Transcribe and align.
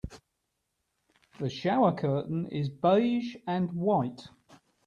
The 1.39 1.47
shower 1.47 1.91
curtain 1.93 2.47
is 2.47 2.69
beige 2.71 3.35
and 3.45 3.71
white. 3.73 4.29